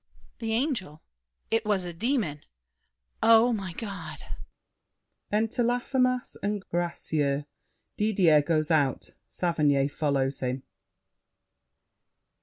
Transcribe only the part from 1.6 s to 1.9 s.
was